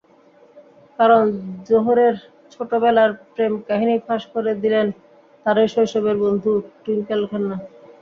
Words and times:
করণ 0.99 1.25
জোহরের 1.67 2.15
ছোটবেলার 2.53 3.11
প্রেমকাহিনি 3.33 3.95
ফাঁস 4.05 4.23
করে 4.33 4.51
দিলেন 4.63 4.87
তাঁরই 5.45 5.67
শৈশবের 5.73 6.17
বন্ধু 6.23 6.51
টুইঙ্কেল 6.83 7.21
খান্না। 7.29 7.57